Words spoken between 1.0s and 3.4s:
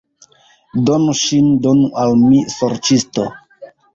ŝin, donu al mi, sorĉisto!